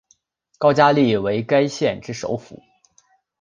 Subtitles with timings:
[0.57, 2.63] 高加力为该县之首府。